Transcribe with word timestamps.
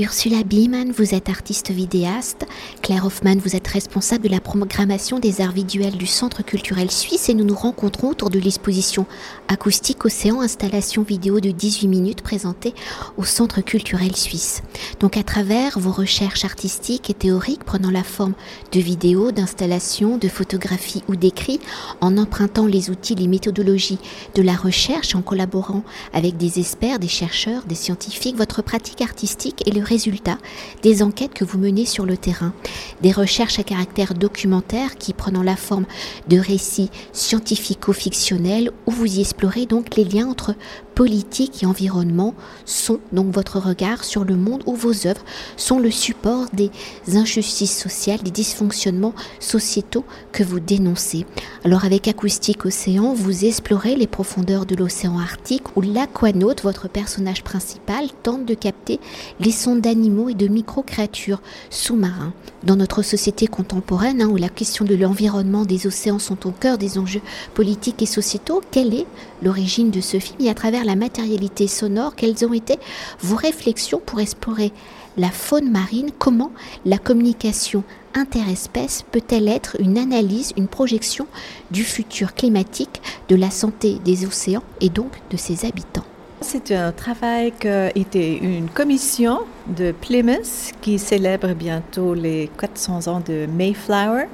Ursula 0.00 0.44
Biemann, 0.44 0.92
vous 0.92 1.12
êtes 1.12 1.28
artiste 1.28 1.72
vidéaste. 1.72 2.46
Claire 2.82 3.04
Hoffman, 3.04 3.34
vous 3.38 3.56
êtes 3.56 3.66
responsable 3.66 4.22
de 4.22 4.28
la 4.28 4.38
programmation 4.38 5.18
des 5.18 5.40
arts 5.40 5.50
visuels 5.50 5.96
du 5.96 6.06
Centre 6.06 6.44
culturel 6.44 6.88
suisse 6.88 7.28
et 7.28 7.34
nous 7.34 7.44
nous 7.44 7.56
rencontrons 7.56 8.10
autour 8.10 8.30
de 8.30 8.38
l'exposition 8.38 9.06
Acoustique 9.48 10.04
Océan, 10.04 10.40
installation 10.40 11.02
vidéo 11.02 11.40
de 11.40 11.50
18 11.50 11.88
minutes 11.88 12.22
présentée 12.22 12.74
au 13.16 13.24
Centre 13.24 13.60
culturel 13.60 14.14
suisse. 14.14 14.62
Donc 15.00 15.16
à 15.16 15.24
travers 15.24 15.80
vos 15.80 15.90
recherches 15.90 16.44
artistiques 16.44 17.10
et 17.10 17.14
théoriques 17.14 17.64
prenant 17.64 17.90
la 17.90 18.04
forme 18.04 18.34
de 18.70 18.78
vidéos, 18.78 19.32
d'installations, 19.32 20.16
de 20.16 20.28
photographies 20.28 21.02
ou 21.08 21.16
d'écrits, 21.16 21.58
en 22.00 22.18
empruntant 22.18 22.66
les 22.66 22.90
outils, 22.90 23.16
les 23.16 23.26
méthodologies 23.26 23.98
de 24.36 24.42
la 24.42 24.54
recherche, 24.54 25.16
en 25.16 25.22
collaborant 25.22 25.82
avec 26.12 26.36
des 26.36 26.60
experts, 26.60 27.00
des 27.00 27.08
chercheurs, 27.08 27.64
des 27.64 27.74
scientifiques, 27.74 28.36
votre 28.36 28.62
pratique 28.62 29.00
artistique 29.00 29.66
est 29.66 29.74
le 29.74 29.87
résultat 29.88 30.38
des 30.82 31.02
enquêtes 31.02 31.34
que 31.34 31.44
vous 31.44 31.58
menez 31.58 31.86
sur 31.86 32.06
le 32.06 32.16
terrain, 32.16 32.52
des 33.00 33.12
recherches 33.12 33.58
à 33.58 33.64
caractère 33.64 34.14
documentaire 34.14 34.96
qui 34.96 35.12
prenant 35.12 35.42
la 35.42 35.56
forme 35.56 35.86
de 36.28 36.38
récits 36.38 36.90
scientifico-fictionnels 37.12 38.70
où 38.86 38.90
vous 38.90 39.16
y 39.16 39.20
explorez 39.20 39.66
donc 39.66 39.96
les 39.96 40.04
liens 40.04 40.28
entre 40.28 40.54
politique 40.98 41.62
et 41.62 41.66
environnement 41.66 42.34
sont 42.64 42.98
donc 43.12 43.32
votre 43.32 43.60
regard 43.60 44.02
sur 44.02 44.24
le 44.24 44.34
monde 44.34 44.64
où 44.66 44.74
vos 44.74 45.06
œuvres 45.06 45.24
sont 45.56 45.78
le 45.78 45.92
support 45.92 46.46
des 46.52 46.72
injustices 47.14 47.78
sociales, 47.78 48.18
des 48.24 48.32
dysfonctionnements 48.32 49.14
sociétaux 49.38 50.04
que 50.32 50.42
vous 50.42 50.58
dénoncez. 50.58 51.24
Alors 51.64 51.84
avec 51.84 52.08
Acoustique 52.08 52.66
Océan, 52.66 53.14
vous 53.14 53.44
explorez 53.44 53.94
les 53.94 54.08
profondeurs 54.08 54.66
de 54.66 54.74
l'océan 54.74 55.20
Arctique 55.20 55.76
où 55.76 55.82
l'aquanaute, 55.82 56.64
votre 56.64 56.88
personnage 56.88 57.44
principal, 57.44 58.08
tente 58.24 58.44
de 58.44 58.54
capter 58.54 58.98
les 59.38 59.52
sons 59.52 59.76
d'animaux 59.76 60.30
et 60.30 60.34
de 60.34 60.48
micro-créatures 60.48 61.42
sous-marins. 61.70 62.32
Dans 62.64 62.74
notre 62.74 63.02
société 63.02 63.46
contemporaine, 63.46 64.20
hein, 64.20 64.28
où 64.28 64.36
la 64.36 64.48
question 64.48 64.84
de 64.84 64.96
l'environnement 64.96 65.64
des 65.64 65.86
océans 65.86 66.18
sont 66.18 66.48
au 66.48 66.50
cœur 66.50 66.76
des 66.76 66.98
enjeux 66.98 67.22
politiques 67.54 68.02
et 68.02 68.06
sociétaux, 68.06 68.62
quelle 68.72 68.94
est 68.94 69.06
l'origine 69.44 69.92
de 69.92 70.00
ce 70.00 70.18
film 70.18 70.38
et 70.40 70.50
à 70.50 70.54
travers 70.54 70.87
la 70.88 70.96
matérialité 70.96 71.68
sonore, 71.68 72.16
quelles 72.16 72.44
ont 72.44 72.54
été 72.54 72.78
vos 73.20 73.36
réflexions 73.36 74.00
pour 74.04 74.20
explorer 74.20 74.72
la 75.18 75.30
faune 75.30 75.70
marine, 75.70 76.10
comment 76.18 76.50
la 76.86 76.96
communication 76.96 77.84
interespèce 78.14 79.04
peut-elle 79.10 79.48
être 79.48 79.76
une 79.80 79.98
analyse, 79.98 80.52
une 80.56 80.66
projection 80.66 81.26
du 81.70 81.84
futur 81.84 82.34
climatique, 82.34 83.02
de 83.28 83.36
la 83.36 83.50
santé 83.50 83.98
des 84.04 84.24
océans 84.26 84.62
et 84.80 84.88
donc 84.88 85.12
de 85.30 85.36
ses 85.36 85.66
habitants? 85.66 86.04
C'est 86.40 86.70
un 86.72 86.92
travail 86.92 87.52
qui 87.60 88.00
était 88.00 88.36
une 88.36 88.70
commission 88.70 89.40
de 89.66 89.92
Plymouth 89.92 90.72
qui 90.80 90.98
célèbre 90.98 91.52
bientôt 91.52 92.14
les 92.14 92.48
400 92.58 93.08
ans 93.08 93.20
de 93.20 93.46
Mayflower. 93.46 94.26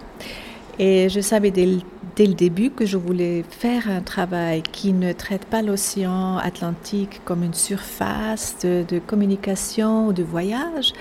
Et 0.78 1.08
je 1.08 1.20
savais 1.20 1.50
dès 1.50 1.66
le, 1.66 1.78
début 2.22 2.70
que 2.70 2.86
je 2.86 2.96
voulais 2.96 3.44
faire 3.48 3.88
un 3.90 4.00
travail 4.00 4.62
qui 4.62 4.92
ne 4.92 5.12
traite 5.12 5.44
pas 5.46 5.62
l'océan 5.62 6.38
Atlantique 6.38 7.20
comme 7.24 7.42
une 7.42 7.54
surface 7.54 8.56
de, 8.62 8.98
communication 8.98 10.08
ou 10.08 10.12
de 10.12 10.22
voyage, 10.22 10.92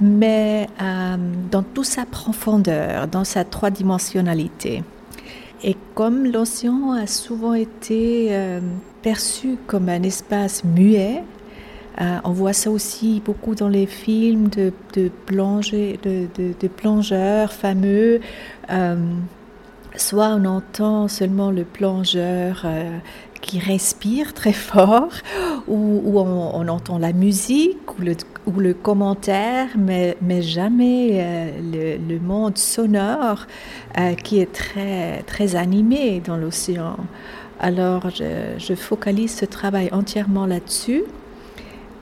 mais 0.00 0.66
euh, 0.80 1.16
dans 1.50 1.62
toute 1.62 1.86
sa 1.86 2.04
profondeur, 2.06 3.06
dans 3.06 3.24
sa 3.24 3.44
trois-dimensionnalité. 3.44 4.82
Et 5.64 5.76
comme 5.94 6.26
l'océan 6.26 6.92
a 6.92 7.06
souvent 7.06 7.54
été 7.54 8.28
euh, 8.30 8.60
perçu 9.02 9.56
comme 9.68 9.88
un 9.88 10.02
espace 10.02 10.64
muet, 10.64 11.22
euh, 12.00 12.18
on 12.24 12.32
voit 12.32 12.54
ça 12.54 12.70
aussi 12.70 13.22
beaucoup 13.24 13.54
dans 13.54 13.68
les 13.68 13.86
films 13.86 14.48
de, 14.48 14.72
de, 14.94 15.10
de, 15.28 16.68
plongeurs 16.68 17.52
fameux. 17.52 18.20
Euh, 19.94 19.98
soit 19.98 20.28
on 20.28 20.44
entend 20.44 21.08
seulement 21.08 21.50
le 21.50 21.64
plongeur 21.64 22.66
qui 23.42 23.58
respire 23.58 24.32
très 24.32 24.52
fort, 24.70 25.12
ou, 25.68 26.18
on, 26.18 26.68
entend 26.68 26.98
la 26.98 27.12
musique 27.12 27.98
ou 27.98 28.60
le, 28.60 28.72
commentaire, 28.72 29.68
mais, 29.76 30.16
mais 30.22 30.40
jamais 30.40 31.20
euh, 31.20 31.98
le, 32.08 32.18
monde 32.18 32.56
sonore 32.56 33.46
euh, 33.98 34.14
qui 34.14 34.40
est 34.40 34.52
très, 34.52 35.22
très 35.24 35.56
animé 35.56 36.20
dans 36.20 36.36
l'océan. 36.36 36.96
Alors 37.60 38.08
je, 38.10 38.74
focalise 38.74 39.36
ce 39.36 39.44
travail 39.44 39.88
entièrement 39.92 40.46
là-dessus 40.46 41.04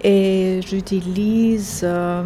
et 0.03 0.61
j'utilise 0.66 1.83
euh, 1.84 2.22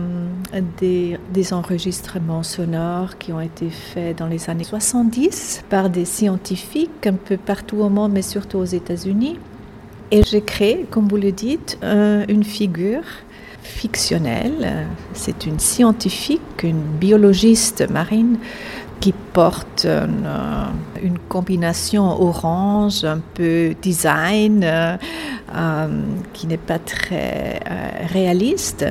des, 0.79 1.19
des, 1.33 1.53
enregistrements 1.53 2.43
sonores 2.43 3.19
qui 3.19 3.33
ont 3.33 3.41
été 3.41 3.69
faits 3.71 4.19
dans 4.19 4.27
les 4.27 4.49
années 4.49 4.65
70 4.65 5.65
par 5.69 5.91
des 5.91 6.05
scientifiques 6.05 7.07
un 7.07 7.15
peu 7.15 7.37
partout 7.37 7.79
au 7.79 7.89
monde, 7.89 8.13
mais 8.13 8.23
surtout 8.23 8.59
aux 8.59 8.65
États-Unis. 8.65 9.39
Et 10.11 10.23
j'ai 10.23 10.43
créé, 10.43 10.87
comme 10.91 11.09
vous 11.09 11.17
le 11.17 11.33
dites, 11.33 11.79
une 11.83 12.45
figure 12.45 13.03
fictionnelle. 13.65 14.87
C'est 15.15 15.47
une 15.47 15.59
scientifique, 15.59 16.63
une 16.63 16.83
biologiste 16.83 17.91
marine 17.91 18.39
qui 19.05 19.13
porte 19.13 19.85
une, 19.85 21.19
combinaison 21.29 22.07
orange, 22.07 23.05
un 23.05 23.21
peu 23.35 23.75
design, 23.83 24.65
euh, 24.65 24.97
qui 26.33 26.47
n'est 26.47 26.57
pas 26.57 26.79
très 26.79 27.61
euh, 27.71 28.07
réaliste 28.11 28.87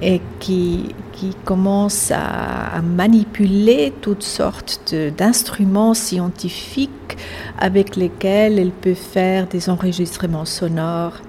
et 0.00 0.22
qui, 0.40 0.94
qui 1.12 1.36
commence 1.44 2.10
à, 2.10 2.80
manipuler 2.80 3.92
toutes 4.00 4.22
sortes 4.22 4.94
d'instruments 5.18 5.92
scientifiques 5.92 7.18
avec 7.58 7.96
lesquels 7.96 8.58
elle 8.58 8.70
peut 8.70 8.94
faire 8.94 9.46
des 9.46 9.68
enregistrements 9.68 10.46
sonores. 10.46 11.20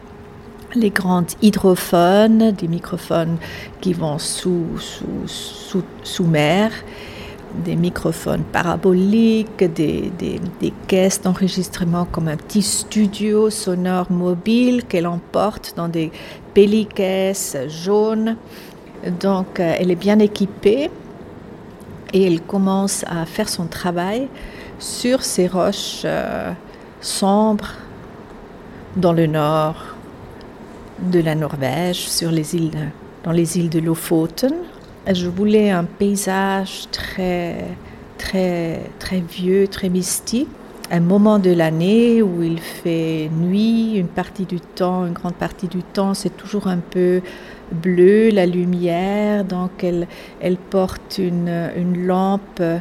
Les 0.73 0.89
grandes 0.89 1.33
hydrophones, 1.41 2.53
des 2.53 2.69
microphones 2.69 3.35
qui 3.81 3.91
vont 3.91 4.19
sous, 4.19 4.67
sous, 5.27 5.83
sous, 6.01 6.23
mer, 6.23 6.71
des 7.53 7.75
microphones 7.75 8.43
paraboliques, 8.43 9.63
des, 9.63 10.11
des, 10.17 10.73
caisses 10.87 11.21
d'enregistrement 11.21 12.05
comme 12.05 12.27
un 12.27 12.37
petit 12.37 12.61
studio 12.61 13.49
sonore 13.49 14.11
mobile 14.11 14.83
qu'elle 14.85 15.07
emporte 15.07 15.73
dans 15.75 15.87
des 15.87 16.11
pellicaisses 16.53 17.57
jaunes. 17.67 18.37
Donc 19.19 19.59
euh, 19.59 19.75
elle 19.79 19.91
est 19.91 19.95
bien 19.95 20.19
équipée 20.19 20.89
et 22.13 22.27
elle 22.27 22.41
commence 22.41 23.03
à 23.07 23.25
faire 23.25 23.49
son 23.49 23.67
travail 23.67 24.27
sur 24.79 25.23
ces 25.23 25.47
roches 25.47 26.01
euh, 26.05 26.51
sombres 27.01 27.73
dans 28.95 29.13
le 29.13 29.27
nord 29.27 29.75
de 30.99 31.19
la 31.19 31.35
Norvège, 31.35 32.07
sur 32.07 32.31
les 32.31 32.55
îles, 32.55 32.91
dans 33.23 33.31
les 33.31 33.57
îles 33.57 33.69
de 33.69 33.79
Lofoten. 33.79 34.53
Je 35.11 35.27
voulais 35.27 35.69
un 35.69 35.83
paysage 35.83 36.87
très, 36.91 37.57
très, 38.17 38.79
très 38.99 39.19
vieux, 39.19 39.67
très 39.67 39.89
mystique. 39.89 40.47
Un 40.91 41.01
moment 41.01 41.39
de 41.39 41.51
l'année 41.51 42.21
où 42.21 42.41
il 42.41 42.59
fait 42.59 43.29
nuit, 43.37 43.95
une 43.95 44.07
partie 44.07 44.45
du 44.45 44.61
temps, 44.61 45.05
une 45.05 45.11
grande 45.11 45.35
partie 45.35 45.67
du 45.67 45.83
temps, 45.83 46.13
c'est 46.13 46.37
toujours 46.37 46.67
un 46.67 46.77
peu 46.77 47.21
bleu, 47.73 48.29
la 48.29 48.45
lumière. 48.45 49.43
Donc 49.43 49.83
elle, 49.83 50.07
elle 50.39 50.55
porte 50.55 51.17
une, 51.17 51.69
une 51.75 52.05
lampe, 52.05 52.61
euh, 52.61 52.79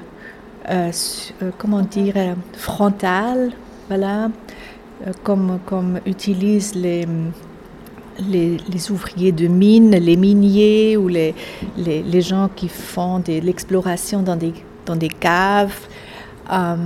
euh, 0.71 0.91
comment 1.59 1.83
dire, 1.83 2.15
frontale, 2.53 3.50
voilà, 3.89 4.31
euh, 5.06 5.12
comme, 5.25 5.59
comme 5.66 5.99
utilisent 6.06 6.77
les 6.77 7.04
les, 8.18 8.90
ouvriers 8.90 9.32
de 9.32 9.47
mines, 9.47 9.91
les 9.91 10.16
miniers 10.16 10.97
ou 10.97 11.09
les, 11.09 11.34
les, 11.76 12.20
gens 12.20 12.48
qui 12.54 12.68
font 12.68 13.18
de 13.18 13.41
l'exploration 13.41 14.22
dans 14.22 14.36
des, 14.36 14.53
dans 14.86 14.97
des 14.97 15.09
caves. 15.09 15.78
Euh, 16.53 16.76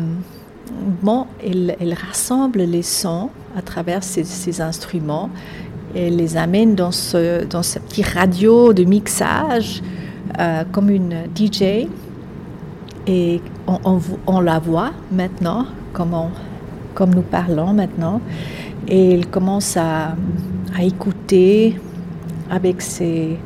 bon, 1.02 1.26
elle, 1.42 1.94
rassemble 1.94 2.60
les 2.60 2.82
sons 2.82 3.30
à 3.56 3.62
travers 3.62 4.02
ces, 4.02 4.60
instruments 4.60 5.30
et 5.94 6.10
les 6.10 6.36
amène 6.36 6.74
dans 6.74 6.92
ce, 6.92 7.44
dans 7.44 7.62
ce 7.62 7.78
petit 7.78 8.02
radio 8.02 8.72
de 8.72 8.84
mixage 8.84 9.82
euh, 10.38 10.64
comme 10.70 10.90
une 10.90 11.24
DJ. 11.34 11.88
Et 13.08 13.40
on, 13.68 14.00
on, 14.26 14.40
la 14.40 14.58
voit 14.58 14.90
maintenant, 15.12 15.66
comme, 15.92 16.14
comme 16.94 17.14
nous 17.14 17.22
parlons 17.22 17.72
maintenant. 17.72 18.20
Et 18.88 19.14
elle 19.14 19.26
commence 19.26 19.76
à, 19.76 20.16
à 20.74 20.82
écouter 20.82 21.78
avec 22.50 22.80
ses, 22.82 23.38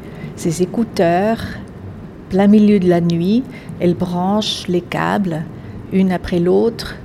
écouteurs 0.61 1.39
plein 2.29 2.47
milieu 2.47 2.79
de 2.79 2.89
la 2.89 3.01
nuit. 3.01 3.43
Elle 3.81 3.95
branche 3.95 4.67
les 4.69 4.81
câbles 4.81 5.43
une 5.93 6.13
après 6.13 6.39
l'autre 6.39 6.97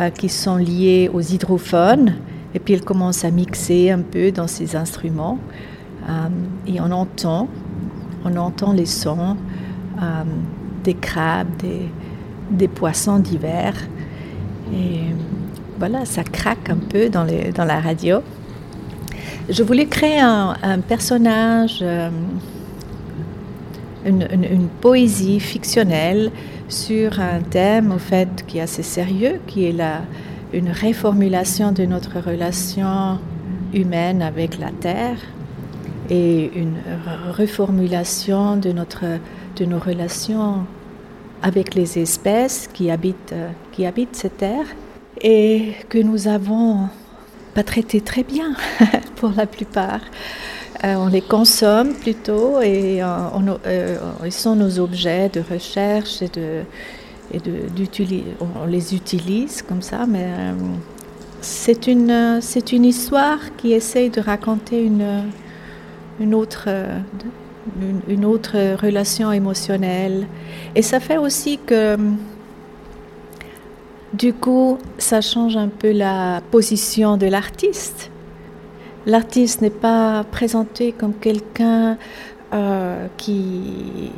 euh, 0.00 0.10
qui 0.10 0.28
sont 0.28 0.56
liés 0.56 1.10
aux 1.12 1.20
hydrophones. 1.20 2.14
Et 2.54 2.58
puis 2.58 2.74
elle 2.74 2.84
commence 2.84 3.24
à 3.24 3.30
mixer 3.30 3.90
un 3.90 4.00
peu 4.00 4.32
dans 4.32 4.46
ses 4.46 4.76
instruments. 4.76 5.38
et 6.66 6.80
on 6.80 6.90
entend, 6.90 7.48
on 8.24 8.36
entend 8.36 8.72
les 8.72 8.86
sons 8.86 9.36
des 10.84 10.94
crabes, 10.94 11.48
des, 12.50 12.68
poissons 12.68 13.18
divers. 13.18 13.76
Et 14.72 15.00
voilà, 15.78 16.04
ça 16.04 16.22
craque 16.22 16.70
un 16.70 16.76
peu 16.76 17.10
dans 17.10 17.64
la 17.64 17.80
radio. 17.80 18.22
Je 19.48 19.62
voulais 19.62 19.86
créer 19.86 20.18
un, 20.18 20.80
personnage, 20.88 21.78
euh, 21.80 22.10
une, 24.04 24.68
poésie 24.80 25.38
fictionnelle 25.38 26.32
sur 26.68 27.20
un 27.20 27.40
thème 27.40 27.92
au 27.92 27.98
fait 27.98 28.44
qui 28.48 28.58
est 28.58 28.62
assez 28.62 28.82
sérieux, 28.82 29.40
qui 29.46 29.66
est 29.66 29.72
la, 29.72 30.02
une 30.52 30.70
réformulation 30.70 31.70
de 31.70 31.84
notre 31.84 32.18
relation 32.18 33.20
humaine 33.72 34.20
avec 34.20 34.58
la 34.58 34.70
Terre 34.70 35.18
et 36.10 36.50
une 36.56 36.78
reformulation 37.36 38.56
de, 38.56 38.72
notre, 38.72 39.04
de 39.56 39.64
nos 39.64 39.78
relations 39.78 40.64
avec 41.42 41.76
les 41.76 41.98
espèces 42.00 42.68
qui 42.72 42.90
habitent, 42.90 43.34
qui 43.70 43.86
habitent 43.86 44.16
cette 44.16 44.38
terre 44.38 44.66
et 45.20 45.72
que 45.88 45.98
nous 45.98 46.26
avons 46.26 46.88
pas 47.56 47.62
traité 47.62 48.02
très 48.02 48.22
bien 48.22 48.54
pour 49.16 49.32
la 49.34 49.46
plupart. 49.46 50.02
Euh, 50.84 50.94
on 50.96 51.08
les 51.08 51.22
consomme 51.22 51.94
plutôt 51.94 52.60
et 52.60 53.02
euh, 53.02 53.06
euh, 53.66 53.96
ils 54.26 54.32
sont 54.44 54.54
nos 54.54 54.78
objets 54.78 55.30
de 55.30 55.40
recherche 55.40 56.20
et 56.20 56.28
de, 56.28 56.60
et 57.32 57.38
de 57.38 57.52
on 58.60 58.66
les 58.66 58.94
utilise 58.94 59.62
comme 59.62 59.80
ça, 59.80 60.04
mais 60.06 60.28
c'est 61.40 61.86
une, 61.86 62.40
c'est 62.42 62.72
une 62.72 62.84
histoire 62.84 63.38
qui 63.56 63.72
essaye 63.72 64.10
de 64.10 64.20
raconter 64.20 64.84
une, 64.84 65.24
une 66.20 66.34
autre, 66.34 66.68
une, 68.06 68.24
autre 68.26 68.76
relation 68.82 69.32
émotionnelle. 69.32 70.26
Et 70.74 70.82
ça 70.82 71.00
fait 71.00 71.16
aussi 71.16 71.58
que, 71.66 71.96
du 74.16 74.32
coup, 74.32 74.78
ça 74.98 75.20
change 75.20 75.56
un 75.56 75.68
peu 75.68 75.92
la 75.92 76.40
position 76.50 77.16
de 77.16 77.26
l'artiste. 77.26 78.10
L'artiste 79.04 79.62
n'est 79.62 79.70
pas 79.70 80.24
présenté 80.30 80.92
comme 80.92 81.14
quelqu'un 81.14 81.96
euh, 82.52 83.06
qui, 83.16 84.10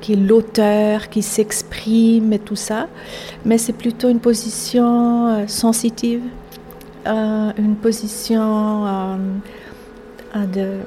qui 0.00 0.12
est 0.12 0.16
l'auteur, 0.16 1.08
qui 1.08 1.22
s'exprime 1.22 2.32
et 2.32 2.38
tout 2.38 2.56
ça, 2.56 2.88
mais 3.44 3.58
c'est 3.58 3.72
plutôt 3.72 4.08
une 4.08 4.20
position 4.20 5.28
euh, 5.28 5.46
sensitive, 5.46 6.22
euh, 7.06 7.52
une 7.58 7.76
position 7.76 9.18
de 10.34 10.78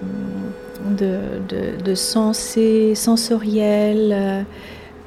de, 0.97 1.19
de, 1.49 1.83
de 1.83 1.95
sensoriel. 1.95 4.13
Euh, 4.13 4.43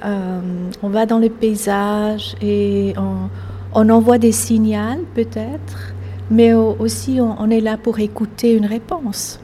euh, 0.04 0.40
on 0.82 0.88
va 0.88 1.06
dans 1.06 1.18
le 1.18 1.28
paysage 1.28 2.36
et 2.40 2.94
on, 2.96 3.88
envoie 3.90 4.18
des 4.18 4.32
signaux 4.32 5.04
peut-être, 5.14 5.92
mais 6.30 6.52
aussi 6.52 7.20
on, 7.20 7.50
est 7.50 7.60
là 7.60 7.76
pour 7.76 7.98
écouter 8.00 8.54
une 8.54 8.66
réponse. 8.66 9.40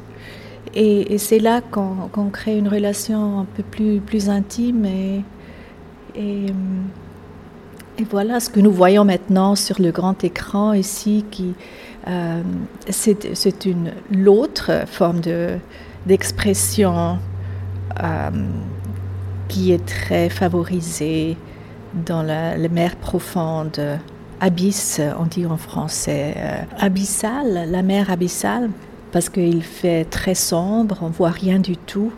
Et, 0.75 1.19
c'est 1.19 1.39
là 1.39 1.61
qu'on 1.61 2.31
crée 2.31 2.59
une 2.59 2.69
relation 2.69 3.41
un 3.41 3.47
peu 3.57 3.63
plus, 3.63 4.01
plus 4.01 4.29
intime 4.29 4.85
et, 4.85 5.23
et, 6.17 6.47
voilà 8.11 8.41
ce 8.41 8.51
que 8.51 8.59
nous 8.59 8.73
voyons 8.73 9.05
maintenant 9.05 9.55
sur 9.55 9.81
le 9.81 9.93
grand 9.93 10.25
écran 10.25 10.73
ici, 10.73 11.25
qui 11.31 11.55
euh, 12.09 12.43
c'est 12.89 13.65
une 13.65 13.93
l'autre 14.11 14.83
forme 14.87 15.21
de, 15.21 15.59
d'expression 16.07 17.19
euh, 18.03 18.31
qui 19.49 19.73
est 19.73 19.85
très 19.85 20.29
favorisée 20.29 21.37
dans 22.07 22.23
la, 22.23 22.57
mer 22.69 22.97
profonde, 22.97 23.81
abysse, 24.41 25.01
on 25.19 25.27
dit 25.27 25.47
en 25.47 25.57
français, 25.57 26.35
euh, 26.37 26.63
abyssale, 26.79 27.71
la 27.71 27.83
mer 27.83 28.11
abyssale, 28.11 28.71
parce 29.13 29.29
qu'il 29.29 29.63
fait 29.63 30.05
très 30.05 30.35
sombre, 30.35 30.99
on 31.03 31.09
voit 31.09 31.31
rien 31.31 31.59
du 31.59 31.77
tout. 31.77 32.13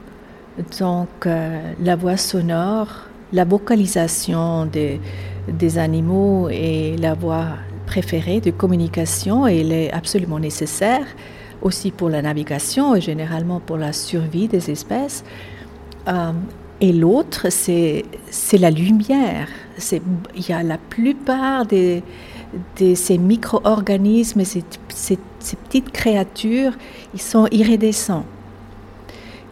Donc 0.78 1.26
euh, 1.26 1.60
la 1.82 1.96
voix 1.96 2.16
sonore, 2.16 2.88
la 3.32 3.44
vocalisation 3.44 4.64
des, 4.64 5.00
des 5.48 5.78
animaux 5.78 6.48
et 6.48 6.96
la 6.96 7.12
voix 7.14 7.48
préférée 7.86 8.40
de 8.40 8.50
communication, 8.50 9.46
elle 9.46 9.72
est 9.72 9.92
absolument 9.92 10.38
nécessaire 10.38 11.06
aussi 11.62 11.90
pour 11.90 12.08
la 12.08 12.22
navigation 12.22 12.94
et 12.94 13.00
généralement 13.00 13.60
pour 13.60 13.76
la 13.76 13.92
survie 13.92 14.48
des 14.48 14.70
espèces. 14.70 15.24
Euh, 16.08 16.32
et 16.80 16.92
l'autre, 16.92 17.46
c'est, 17.50 18.04
la 18.52 18.70
lumière. 18.70 19.48
Il 19.92 20.48
y 20.48 20.52
a 20.52 20.62
la 20.62 20.78
plupart 20.78 21.66
des, 21.66 22.02
de 22.78 22.94
ces 22.94 23.18
micro-organismes, 23.18 24.44
ces, 24.44 24.62
ces, 24.88 25.18
ces, 25.38 25.56
petites 25.56 25.90
créatures, 25.90 26.72
ils 27.14 27.20
sont 27.20 27.46
iridescents. 27.50 28.26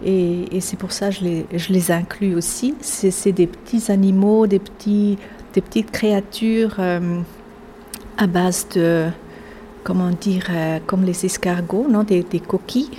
Et, 0.05 0.57
et 0.57 0.61
c'est 0.61 0.77
pour 0.77 0.93
ça 0.93 1.09
que 1.09 1.15
je 1.17 1.25
les, 1.25 1.47
je 1.55 1.73
les 1.73 1.91
inclus 1.91 2.35
aussi. 2.35 2.75
C'est, 2.81 3.33
des 3.33 3.47
petits 3.47 3.91
animaux, 3.91 4.47
des, 4.47 4.59
petits, 4.59 5.17
des 5.55 5.61
petites 5.63 5.91
créatures 5.91 6.77
euh, 6.79 7.21
à 8.19 8.27
base 8.27 8.67
de, 8.75 9.09
comment 9.83 10.11
dire, 10.11 10.47
euh, 10.51 10.79
comme 10.87 11.05
les 11.05 11.25
escargots, 11.25 11.87
non, 11.89 12.03
des, 12.03 12.25
coquilles. 12.47 12.91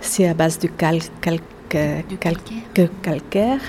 C'est 0.00 0.28
à 0.28 0.34
base 0.34 0.58
de, 0.58 0.66
cal, 0.66 0.98
cal, 1.20 1.38
calcaire. 1.72 2.90
calcaire. 3.02 3.60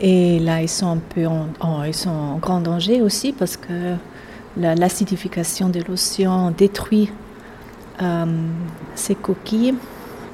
Et 0.00 0.40
là, 0.40 0.62
ils 0.62 0.68
sont 0.68 0.88
un 0.88 0.96
peu 0.96 1.26
en, 1.26 1.84
ils 1.84 1.94
sont 1.94 2.10
en 2.10 2.38
grand 2.38 2.60
danger 2.60 3.02
aussi 3.02 3.32
parce 3.32 3.56
que 3.56 3.94
l'acidification 4.56 5.68
de 5.68 5.80
l'océan 5.80 6.50
détruit 6.50 7.10
euh, 8.02 8.26
ces 8.94 9.14
coquilles 9.14 9.74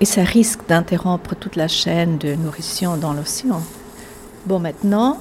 et 0.00 0.05
ça 0.05 0.22
risque 0.22 0.60
d'interrompre 0.69 1.34
toute 1.34 1.56
la 1.56 1.69
chaîne 1.69 2.19
de 2.19 2.34
nourrition 2.34 2.96
dans 2.96 3.12
l'océan. 3.12 3.61
Bon, 4.46 4.58
maintenant, 4.58 5.19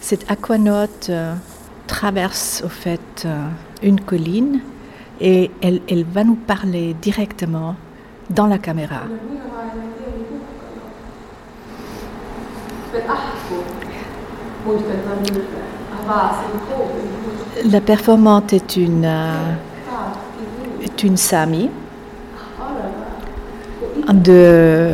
cette 0.00 0.30
aquanote 0.30 1.08
euh, 1.10 1.34
traverse 1.86 2.62
au 2.64 2.68
fait 2.68 3.26
une 3.82 4.00
colline 4.00 4.60
et 5.20 5.50
elle, 5.60 5.82
elle 5.88 6.04
va 6.04 6.24
nous 6.24 6.36
parler 6.36 6.94
directement 7.02 7.76
dans 8.30 8.46
la 8.46 8.58
caméra. 8.58 9.02
La 17.70 17.80
performante 17.80 18.52
est 18.52 18.76
une, 18.76 19.04
euh, 19.04 19.52
est 20.82 21.02
une 21.02 21.16
Sami 21.16 21.68
de, 24.12 24.90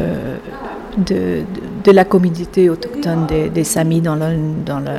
de, 0.98 1.42
de, 1.84 1.90
la 1.90 2.04
communauté 2.04 2.68
autochtone 2.68 3.26
des, 3.26 3.48
des 3.48 3.64
Samis 3.64 4.00
dans 4.00 4.14
le, 4.16 4.36
dans, 4.64 4.80
le, 4.80 4.96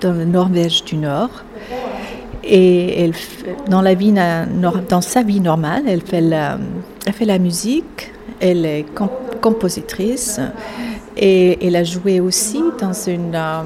dans 0.00 0.12
le 0.12 0.24
Norvège 0.24 0.84
du 0.84 0.96
Nord. 0.96 1.30
Et 2.44 3.04
elle, 3.04 3.12
dans, 3.68 3.82
la 3.82 3.94
vie, 3.94 4.14
dans 4.88 5.00
sa 5.00 5.22
vie 5.22 5.40
normale, 5.40 5.82
elle 5.86 6.00
fait 6.00 6.22
la, 6.22 6.58
elle 7.08 7.14
fait 7.14 7.24
la 7.24 7.38
musique, 7.38 8.12
elle 8.38 8.66
est 8.66 8.84
compositrice 9.40 10.40
et 11.16 11.66
elle 11.66 11.76
a 11.76 11.82
joué 11.82 12.20
aussi 12.20 12.62
dans 12.78 12.92
une, 12.92 13.34
euh, 13.34 13.62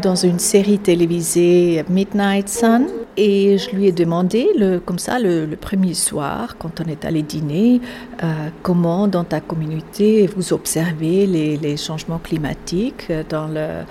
dans 0.00 0.14
une 0.14 0.38
série 0.38 0.78
télévisée 0.78 1.84
Midnight 1.88 2.48
Sun. 2.48 2.86
Et 3.16 3.58
je 3.58 3.74
lui 3.74 3.88
ai 3.88 3.92
demandé, 3.92 4.48
le, 4.56 4.78
comme 4.78 5.00
ça, 5.00 5.18
le, 5.18 5.48
premier 5.60 5.92
soir, 5.92 6.56
quand 6.56 6.80
on 6.80 6.88
est 6.88 7.04
allé 7.04 7.22
dîner, 7.22 7.80
euh, 8.22 8.48
comment 8.62 9.08
dans 9.08 9.24
ta 9.24 9.40
communauté 9.40 10.28
vous 10.34 10.52
observez 10.52 11.26
les, 11.26 11.56
les 11.56 11.76
changements 11.76 12.20
climatiques 12.20 13.12
dans 13.28 13.48
le, 13.48 13.58
euh, 13.60 13.84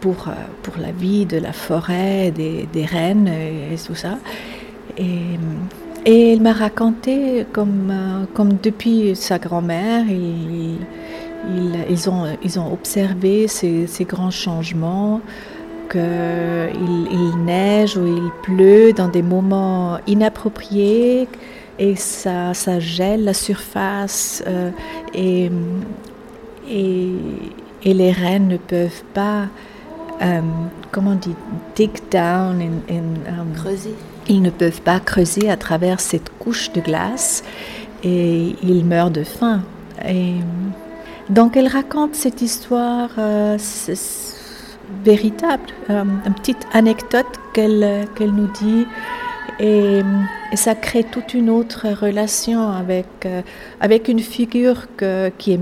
pour, 0.00 0.28
euh, 0.28 0.32
pour 0.62 0.78
la 0.78 0.92
vie 0.92 1.26
de 1.26 1.36
la 1.36 1.52
forêt, 1.52 2.30
des, 2.30 2.66
des 2.72 2.86
rennes 2.86 3.28
et, 3.28 3.76
tout 3.76 3.94
ça. 3.94 4.18
Et, 4.96 5.38
et 6.04 6.32
elle 6.32 6.40
m'a 6.40 6.52
raconté 6.52 7.46
comme, 7.52 7.92
comme 8.34 8.54
depuis 8.62 9.14
sa 9.16 9.38
grand-mère, 9.38 10.04
ils, 10.08 10.78
ils, 11.90 12.10
ont, 12.10 12.36
ils 12.42 12.58
ont 12.58 12.72
observé 12.72 13.48
ces, 13.48 13.86
ces 13.86 14.04
grands 14.04 14.30
changements 14.30 15.20
qu'il 15.90 16.00
il 17.10 17.44
neige 17.44 17.96
ou 17.96 18.06
il 18.06 18.30
pleut 18.42 18.92
dans 18.92 19.08
des 19.08 19.22
moments 19.22 19.98
inappropriés 20.06 21.28
et 21.78 21.96
ça, 21.96 22.54
ça 22.54 22.80
gèle 22.80 23.24
la 23.24 23.34
surface 23.34 24.42
euh, 24.46 24.70
et, 25.14 25.50
et, 26.68 27.12
et, 27.84 27.94
les 27.94 28.10
rennes 28.10 28.48
ne 28.48 28.56
peuvent 28.56 29.04
pas, 29.14 29.46
euh, 30.20 30.40
comment 30.90 31.12
on 31.12 31.32
dig 31.76 31.92
down, 32.10 32.60
in, 32.90 33.54
creuser. 33.54 33.94
Ils 34.28 34.42
ne 34.42 34.50
peuvent 34.50 34.82
pas 34.82 35.00
creuser 35.00 35.50
à 35.50 35.56
travers 35.56 36.00
cette 36.00 36.30
couche 36.38 36.72
de 36.72 36.80
glace 36.80 37.42
et 38.04 38.54
ils 38.62 38.84
meurent 38.84 39.10
de 39.10 39.24
faim. 39.24 39.62
Donc 41.30 41.56
elle 41.56 41.68
raconte 41.68 42.14
cette 42.14 42.40
histoire 42.40 43.10
euh, 43.18 43.58
véritable, 45.04 45.64
euh, 45.90 46.04
une 46.24 46.34
petite 46.34 46.66
anecdote 46.72 47.26
qu'elle 47.52 48.06
qu'elle 48.14 48.32
nous 48.32 48.48
dit. 48.60 48.86
Et, 49.60 50.02
ça 50.54 50.74
crée 50.74 51.04
toute 51.04 51.34
une 51.34 51.50
autre 51.50 51.88
relation 51.88 52.70
avec, 52.70 53.06
euh, 53.26 53.42
avec 53.80 54.08
une 54.08 54.20
figure 54.20 54.86
qui 55.36 55.52
est 55.52 55.60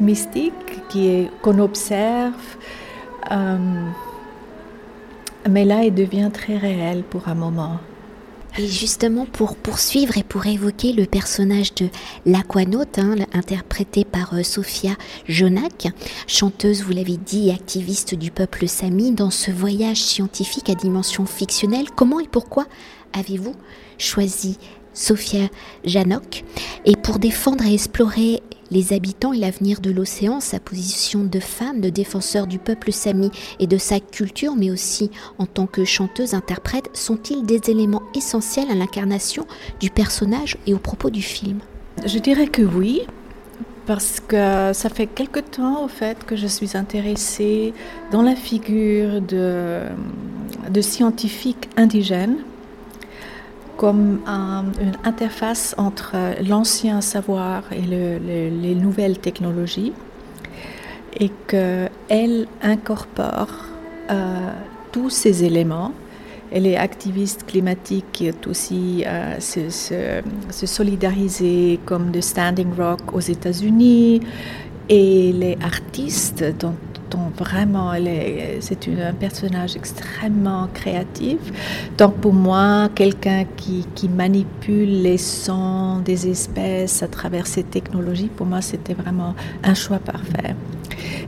mystique, 0.00 0.52
qu'on 1.40 1.58
observe. 1.58 2.32
Mais 5.48 5.64
là, 5.64 5.84
elle 5.84 5.94
devient 5.94 6.30
très 6.32 6.56
réelle 6.56 7.02
pour 7.02 7.28
un 7.28 7.34
moment. 7.34 7.78
Et 8.58 8.66
justement, 8.66 9.24
pour 9.24 9.56
poursuivre 9.56 10.18
et 10.18 10.22
pour 10.22 10.44
évoquer 10.46 10.92
le 10.92 11.06
personnage 11.06 11.74
de 11.74 11.88
l'aquanaute, 12.26 12.98
hein, 12.98 13.14
interprété 13.32 14.04
par 14.04 14.34
euh, 14.34 14.42
Sophia 14.42 14.92
Jonac, 15.26 15.88
chanteuse, 16.26 16.82
vous 16.82 16.92
l'avez 16.92 17.16
dit, 17.16 17.48
et 17.48 17.54
activiste 17.54 18.14
du 18.14 18.30
peuple 18.30 18.68
sami, 18.68 19.12
dans 19.12 19.30
ce 19.30 19.50
voyage 19.50 20.02
scientifique 20.02 20.68
à 20.68 20.74
dimension 20.74 21.24
fictionnelle, 21.24 21.86
comment 21.96 22.20
et 22.20 22.28
pourquoi 22.28 22.66
avez-vous 23.14 23.54
choisi 23.96 24.58
Sophia 24.92 25.48
Janok 25.84 26.44
et 26.84 26.96
pour 26.96 27.18
défendre 27.18 27.64
et 27.64 27.72
explorer 27.72 28.42
les 28.72 28.94
habitants 28.94 29.32
et 29.32 29.38
l'avenir 29.38 29.80
de 29.80 29.90
l'océan, 29.90 30.40
sa 30.40 30.58
position 30.58 31.24
de 31.24 31.38
femme, 31.38 31.80
de 31.80 31.90
défenseur 31.90 32.46
du 32.46 32.58
peuple 32.58 32.90
sami 32.90 33.30
et 33.60 33.66
de 33.66 33.76
sa 33.76 34.00
culture, 34.00 34.56
mais 34.56 34.70
aussi 34.70 35.10
en 35.38 35.46
tant 35.46 35.66
que 35.66 35.84
chanteuse-interprète, 35.84 36.88
sont-ils 36.94 37.44
des 37.44 37.70
éléments 37.70 38.02
essentiels 38.16 38.70
à 38.70 38.74
l'incarnation 38.74 39.46
du 39.78 39.90
personnage 39.90 40.56
et 40.66 40.72
au 40.72 40.78
propos 40.78 41.10
du 41.10 41.22
film? 41.22 41.58
Je 42.06 42.18
dirais 42.18 42.46
que 42.46 42.62
oui, 42.62 43.02
parce 43.84 44.20
que 44.20 44.72
ça 44.72 44.88
fait 44.88 45.06
quelque 45.06 45.40
temps 45.40 45.84
au 45.84 45.88
fait 45.88 46.24
que 46.24 46.34
je 46.34 46.46
suis 46.46 46.74
intéressée 46.74 47.74
dans 48.10 48.22
la 48.22 48.34
figure 48.34 49.20
de, 49.20 49.80
de 50.70 50.80
scientifiques 50.80 51.68
indigènes 51.76 52.38
comme 53.76 54.20
une 54.26 54.96
interface 55.04 55.74
entre 55.78 56.14
l'ancien 56.46 57.00
savoir 57.00 57.64
et 57.72 57.82
les 57.82 58.74
nouvelles 58.74 59.18
technologies 59.18 59.92
et 61.18 61.30
qu'elle 61.46 62.46
incorpore 62.62 63.64
euh, 64.10 64.50
tous 64.90 65.10
ces 65.10 65.44
éléments. 65.44 65.92
Elle 66.50 66.66
est 66.66 66.76
activiste 66.76 67.46
climatique 67.46 68.04
qui 68.12 68.26
est 68.26 68.46
aussi 68.46 69.04
euh, 69.06 69.40
se, 69.40 69.70
se, 69.70 70.66
solidariser 70.66 71.80
comme 71.86 72.10
de 72.10 72.20
Standing 72.20 72.74
Rock 72.76 73.14
aux 73.14 73.20
États-Unis 73.20 74.20
et 74.88 75.32
les 75.32 75.56
artistes 75.62 76.44
dont 77.12 77.30
vraiment, 77.36 77.92
c'est 78.60 78.88
un 78.88 79.12
personnage 79.12 79.76
extrêmement 79.76 80.68
créatif. 80.72 81.38
Donc 81.98 82.14
pour 82.16 82.32
moi, 82.32 82.88
quelqu'un 82.94 83.44
qui, 83.56 83.86
manipule 84.08 85.02
les 85.02 85.18
sons 85.18 85.98
des 86.04 86.28
espèces 86.28 87.02
à 87.02 87.08
travers 87.08 87.46
ces 87.46 87.62
technologies, 87.62 88.28
pour 88.28 88.46
moi, 88.46 88.60
c'était 88.60 88.94
vraiment 88.94 89.34
un 89.62 89.74
choix 89.74 89.98
parfait. 89.98 90.54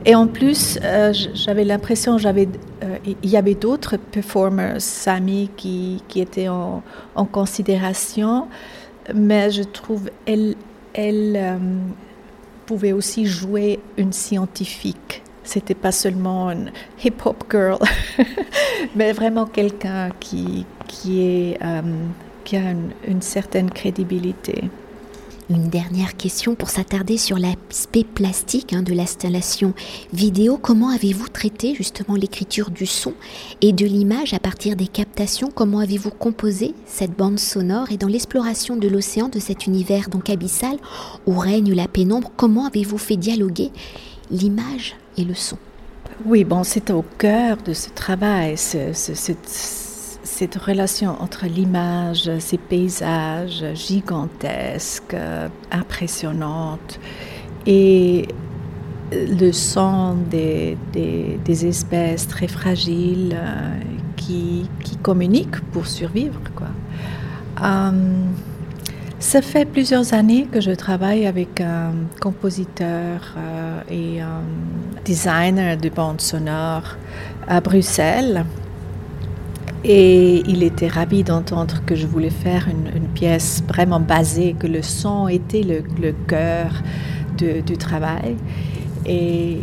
Et 0.05 0.13
en 0.15 0.27
plus, 0.27 0.77
euh, 0.83 1.13
j'avais 1.33 1.63
l'impression, 1.63 2.17
j'avais, 2.17 2.47
euh, 2.83 2.97
il 3.23 3.29
y 3.29 3.37
avait 3.37 3.55
d'autres 3.55 3.97
performers 3.97 4.79
Sami 4.79 5.49
qui, 5.57 6.01
qui 6.07 6.21
étaient 6.21 6.47
en, 6.47 6.83
considération, 7.31 8.47
mais 9.13 9.49
je 9.51 9.63
trouve 9.63 10.09
elle, 10.25 10.55
elle 10.93 11.35
euh, 11.35 11.57
pouvait 12.65 12.93
aussi 12.93 13.25
jouer 13.25 13.79
une 13.97 14.13
scientifique. 14.13 15.23
C'était 15.45 15.75
pas 15.75 15.91
seulement 15.91 16.49
une 16.49 16.71
hip-hop 17.03 17.43
girl, 17.51 17.77
mais 18.95 19.13
vraiment 19.13 19.45
quelqu'un 19.45 20.09
qui, 20.19 20.65
qui, 20.87 21.55
euh, 21.61 21.81
a 22.53 23.07
une, 23.07 23.21
certaine 23.21 23.69
crédibilité. 23.69 24.63
Une 25.51 25.69
dernière 25.69 26.17
question 26.17 26.55
pour 26.55 26.69
s'attarder 26.69 27.17
sur 27.17 27.37
l'aspect 27.37 28.03
plastique 28.03 28.73
hein, 28.73 28.81
de 28.81 28.93
l'installation 28.93 29.75
vidéo. 30.11 30.57
Comment 30.59 30.89
avez-vous 30.89 31.27
traité 31.27 31.75
justement 31.75 32.15
l'écriture 32.15 32.71
du 32.71 32.87
son 32.87 33.13
et 33.61 33.71
de 33.71 33.85
l'image 33.85 34.33
à 34.33 34.39
partir 34.39 34.75
des 34.75 34.87
captations? 34.87 35.51
Comment 35.53 35.79
avez-vous 35.79 36.09
composé 36.09 36.73
cette 36.87 37.15
bande 37.15 37.37
sonore? 37.37 37.91
Et 37.91 37.97
dans 37.97 38.07
l'exploration 38.07 38.75
de 38.75 38.87
l'océan, 38.87 39.29
de 39.29 39.39
cet 39.39 39.67
univers 39.67 40.09
donc 40.09 40.31
abyssal 40.31 40.77
où 41.27 41.37
règne 41.37 41.75
la 41.75 41.87
pénombre 41.87 42.31
Comment 42.35 42.65
avez-vous 42.65 42.97
fait 42.97 43.17
dialoguer 43.17 43.71
l'image? 44.31 44.95
Le 45.23 45.33
son. 45.33 45.57
Oui, 46.25 46.43
bon, 46.43 46.63
c'est 46.63 46.91
au 46.91 47.03
cœur 47.17 47.57
de 47.57 47.73
ce 47.73 47.89
travail, 47.89 48.55
cette, 48.57 50.55
relation 50.55 51.21
entre 51.21 51.45
l'image, 51.45 52.29
ces 52.39 52.57
paysages 52.57 53.65
gigantesques, 53.73 55.15
impressionnants, 55.71 56.79
et 57.65 58.27
le 59.11 59.51
son 59.51 60.15
des, 60.29 60.77
espèces 61.47 62.27
très 62.27 62.47
fragiles 62.47 63.35
euh, 63.35 63.79
qui, 64.17 64.69
communiquent 65.01 65.61
pour 65.71 65.85
survivre. 65.85 66.39
Quoi. 66.55 66.67
Hum, 67.61 68.33
ça 69.25 69.41
fait 69.41 69.65
plusieurs 69.65 70.13
années 70.13 70.47
que 70.51 70.61
je 70.61 70.69
travaille 70.69 71.25
avec 71.25 71.59
un 71.59 71.93
compositeur 72.21 73.33
euh, 73.35 73.81
et 73.89 74.21
un 74.21 74.43
designer 75.03 75.77
de 75.77 75.89
bande 75.89 76.21
sonore 76.21 76.95
à 77.47 77.59
Bruxelles. 77.59 78.45
Et 79.83 80.43
il 80.47 80.61
était 80.61 80.87
ravi 80.87 81.23
d'entendre 81.23 81.81
que 81.87 81.95
je 81.95 82.05
voulais 82.05 82.29
faire 82.29 82.67
une, 82.69 83.07
pièce 83.15 83.63
vraiment 83.67 83.99
basée, 83.99 84.55
que 84.59 84.67
le 84.67 84.83
son 84.83 85.27
était 85.27 85.63
le, 85.63 86.11
cœur 86.27 86.83
du 87.37 87.77
travail. 87.77 88.35
Et, 89.07 89.59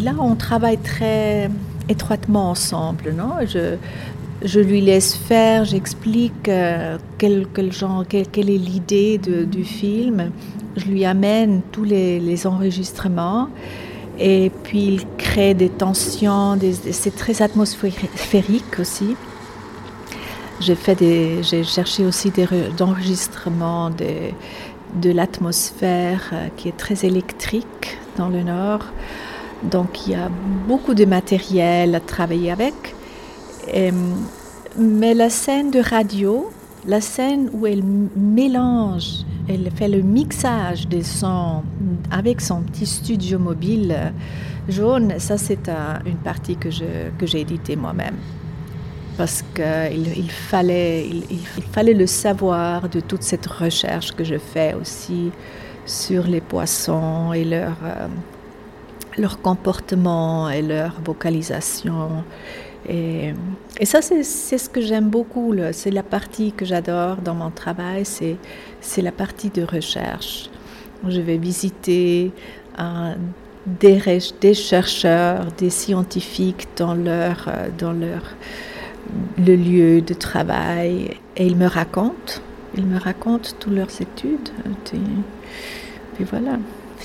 là, 0.00 0.12
on 0.18 0.36
travaille 0.36 0.78
très 0.78 1.50
étroitement 1.88 2.50
ensemble. 2.50 3.14
Non? 3.14 3.34
Je 4.44 4.60
lui 4.60 4.80
laisse 4.80 5.14
faire, 5.14 5.64
j'explique 5.64 6.48
euh, 6.48 6.98
quel, 7.18 7.46
genre, 7.70 8.04
quelle 8.08 8.50
est 8.50 8.58
l'idée 8.58 9.18
du 9.18 9.64
film. 9.64 10.30
Je 10.76 10.86
lui 10.86 11.04
amène 11.04 11.62
tous 11.70 11.84
les, 11.84 12.46
enregistrements 12.46 13.48
et 14.18 14.50
puis 14.62 14.84
il 14.84 15.06
crée 15.16 15.54
des 15.54 15.68
tensions, 15.68 16.58
c'est 16.90 17.14
très 17.14 17.42
atmosphérique 17.42 18.78
aussi. 18.78 19.16
J'ai 20.60 21.64
cherché 21.64 22.04
aussi 22.04 22.30
des 22.30 22.46
enregistrements 22.80 23.90
de 23.90 25.10
l'atmosphère 25.10 26.30
euh, 26.32 26.48
qui 26.56 26.68
est 26.68 26.76
très 26.76 27.06
électrique 27.06 27.98
dans 28.16 28.28
le 28.28 28.42
nord. 28.42 28.84
Donc 29.62 30.06
il 30.06 30.12
y 30.12 30.14
a 30.16 30.28
beaucoup 30.68 30.94
de 30.94 31.04
matériel 31.04 31.94
à 31.94 32.00
travailler 32.00 32.50
avec. 32.50 32.94
Euh, 33.74 33.90
mais 34.76 35.14
la 35.14 35.30
scène 35.30 35.70
de 35.70 35.80
radio, 35.80 36.50
la 36.86 37.00
scène 37.00 37.50
où 37.52 37.66
elle 37.66 37.82
mélange, 38.16 39.24
elle 39.48 39.70
fait 39.70 39.88
le 39.88 40.02
mixage 40.02 40.88
des 40.88 41.02
sons 41.02 41.62
avec 42.10 42.40
son 42.40 42.62
petit 42.62 42.86
studio 42.86 43.38
mobile 43.38 44.12
jaune, 44.68 45.14
ça 45.18 45.36
c'est 45.38 45.68
une 46.06 46.16
partie 46.16 46.56
que, 46.56 46.68
que 47.18 47.26
j'ai 47.26 47.40
éditée 47.40 47.76
moi-même. 47.76 48.16
Parce 49.16 49.42
qu'il 49.54 50.08
il 50.16 50.30
fallait, 50.30 51.06
le 51.76 52.06
savoir 52.06 52.88
de 52.88 53.00
toute 53.00 53.22
cette 53.22 53.46
recherche 53.46 54.12
que 54.12 54.24
je 54.24 54.38
fais 54.38 54.74
aussi 54.74 55.30
sur 55.84 56.26
les 56.26 56.40
poissons 56.40 57.32
et 57.32 57.44
leur, 57.44 57.76
euh, 57.84 58.08
leur 59.18 59.40
comportement 59.42 60.48
et 60.48 60.62
leur 60.62 61.00
vocalisation. 61.04 62.24
Et, 62.88 63.32
ça, 63.84 64.02
c'est 64.02 64.22
ce 64.22 64.68
que 64.68 64.80
j'aime 64.80 65.08
beaucoup. 65.08 65.54
C'est 65.72 65.90
la 65.90 66.02
partie 66.02 66.52
que 66.52 66.64
j'adore 66.64 67.16
dans 67.16 67.34
mon 67.34 67.50
travail, 67.50 68.04
c'est 68.04 69.02
la 69.02 69.12
partie 69.12 69.50
de 69.50 69.62
recherche. 69.62 70.50
Je 71.08 71.20
vais 71.20 71.36
visiter 71.36 72.30
euh, 72.78 73.14
des, 73.66 74.54
chercheurs, 74.54 75.46
des 75.58 75.70
scientifiques 75.70 76.68
dans 76.76 76.94
leur, 76.94 77.48
euh, 77.48 77.68
dans 77.76 77.92
leur 77.92 78.22
le 79.36 79.56
lieu 79.56 80.00
de 80.00 80.14
travail 80.14 81.16
et 81.36 81.46
ils 81.46 81.56
me 81.56 81.66
racontent, 81.66 82.40
ils 82.76 82.86
me 82.86 82.98
racontent 82.98 83.50
toutes 83.58 83.74
leurs 83.74 84.00
études. 84.00 84.48
Et 84.94 84.98
puis 86.14 86.24
voilà. 86.24 86.58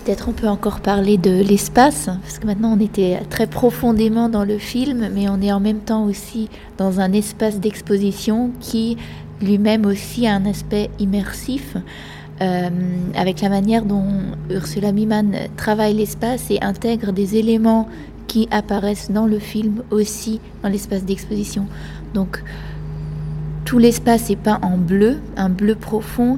Peut-être 0.08 0.30
on 0.30 0.32
peut 0.32 0.48
encore 0.48 0.80
parler 0.80 1.18
de 1.18 1.42
l'espace, 1.42 2.06
parce 2.06 2.40
que 2.40 2.46
maintenant 2.46 2.78
on 2.78 2.80
était 2.80 3.20
très 3.30 3.46
profondément 3.46 4.30
dans 4.30 4.46
le 4.46 4.58
film, 4.58 5.10
mais 5.14 5.28
on 5.28 5.42
est 5.42 5.52
en 5.52 5.60
même 5.60 5.80
temps 5.80 6.06
aussi 6.06 6.48
dans 6.78 7.02
un 7.02 7.12
espace 7.12 7.60
d'exposition 7.60 8.52
qui 8.62 8.96
lui-même 9.42 9.86
aussi 9.86 10.26
a 10.26 10.34
un 10.34 10.46
aspect 10.46 10.90
immersif. 11.00 11.76
Euh, 12.40 12.70
avec 13.16 13.42
la 13.42 13.50
manière 13.50 13.84
dont 13.84 14.06
Ursula 14.50 14.94
Miman 14.94 15.34
travaille 15.58 15.96
l'espace 15.96 16.52
et 16.52 16.60
intègre 16.62 17.12
des 17.12 17.36
éléments 17.36 17.90
qui 18.28 18.48
apparaissent 18.50 19.12
dans 19.12 19.26
le 19.26 19.40
film 19.40 19.84
aussi 19.92 20.40
dans 20.64 20.70
l'espace 20.70 21.04
d'exposition. 21.04 21.66
Donc 22.14 22.42
tout 23.66 23.78
l'espace 23.78 24.30
est 24.30 24.38
peint 24.38 24.60
en 24.62 24.78
bleu, 24.78 25.18
un 25.36 25.50
bleu 25.50 25.76
profond. 25.76 26.38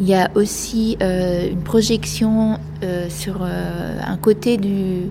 Il 0.00 0.08
y 0.08 0.14
a 0.14 0.28
aussi 0.34 0.96
euh, 1.02 1.48
une 1.50 1.62
projection 1.62 2.58
euh, 2.82 3.08
sur 3.08 3.42
euh, 3.42 3.96
un 4.04 4.16
côté 4.16 4.56
du, 4.56 5.02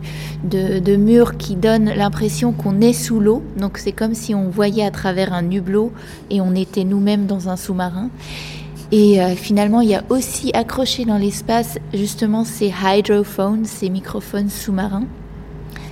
de, 0.43 0.79
de 0.79 0.95
mur 0.97 1.37
qui 1.37 1.55
donne 1.55 1.85
l'impression 1.85 2.51
qu'on 2.51 2.81
est 2.81 2.91
sous 2.91 3.21
l'eau. 3.21 3.43
Donc 3.57 3.77
c'est 3.77 3.93
comme 3.93 4.13
si 4.13 4.35
on 4.35 4.49
voyait 4.49 4.83
à 4.85 4.91
travers 4.91 5.31
un 5.31 5.49
hublot 5.49 5.93
et 6.29 6.41
on 6.41 6.53
était 6.53 6.83
nous-mêmes 6.83 7.27
dans 7.27 7.47
un 7.47 7.55
sous-marin. 7.55 8.09
Et 8.91 9.17
finalement, 9.35 9.81
il 9.81 9.89
y 9.89 9.95
a 9.95 10.03
aussi 10.09 10.51
accroché 10.53 11.03
dans 11.03 11.17
l'espace 11.17 11.79
justement 11.95 12.43
ces 12.43 12.71
hydrophones, 12.85 13.65
ces 13.65 13.89
microphones 13.89 14.49
sous-marins 14.49 15.05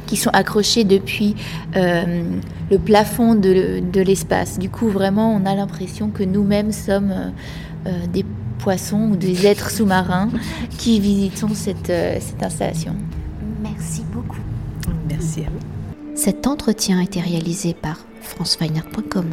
qui 0.05 0.17
sont 0.17 0.29
accrochés 0.29 0.83
depuis 0.83 1.35
le 1.73 2.77
plafond 2.77 3.33
de, 3.33 4.01
l'espace. 4.01 4.59
Du 4.59 4.69
coup, 4.69 4.87
vraiment, 4.87 5.33
on 5.33 5.47
a 5.47 5.55
l'impression 5.55 6.09
que 6.09 6.21
nous-mêmes 6.21 6.71
sommes 6.71 7.33
des 8.13 8.23
poissons 8.61 9.09
ou 9.11 9.15
des 9.15 9.47
êtres 9.47 9.71
sous-marins 9.71 10.29
qui 10.77 10.99
visitons 10.99 11.53
cette, 11.53 11.87
cette 11.87 12.43
installation. 12.43 12.95
Merci 13.61 14.03
beaucoup. 14.13 14.37
Merci 15.09 15.41
à 15.41 16.15
Cet 16.15 16.47
entretien 16.47 16.99
a 16.99 17.03
été 17.03 17.19
réalisé 17.19 17.73
par 17.73 17.97
franceweiner.com. 18.21 19.25